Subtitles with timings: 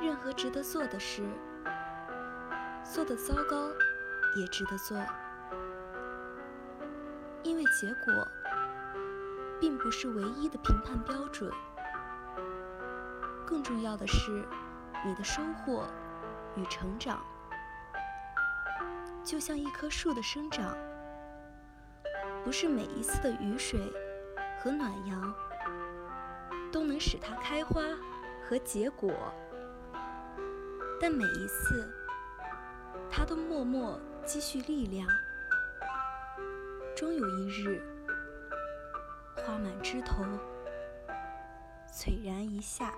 [0.00, 1.22] 任何值得做的事，
[2.84, 3.70] 做的糟糕
[4.36, 4.96] 也值得做，
[7.42, 8.28] 因为结果
[9.60, 11.50] 并不是唯一的评判标准。
[13.46, 14.44] 更重要的是，
[15.04, 15.86] 你的收获
[16.56, 17.20] 与成长，
[19.24, 20.76] 就像一棵树的生长，
[22.44, 23.80] 不是每一次的雨水
[24.60, 25.34] 和暖阳
[26.70, 27.82] 都能使它开花
[28.46, 29.10] 和结果，
[31.00, 31.86] 但每一次，
[33.10, 35.06] 它都默默积蓄力量，
[36.96, 37.82] 终有一日，
[39.36, 40.24] 花满枝头，
[41.92, 42.92] 璀然一夏。